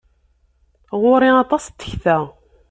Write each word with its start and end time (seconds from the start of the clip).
Ɣur-i 1.01 1.29
aṭas 1.43 1.65
n 1.69 1.73
tekta. 1.79 2.17